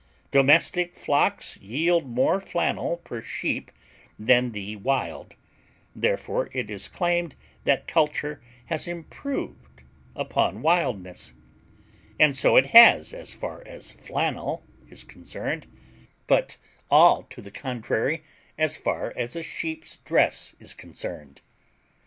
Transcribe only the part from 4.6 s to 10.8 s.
wild, therefore it is claimed that culture has improved upon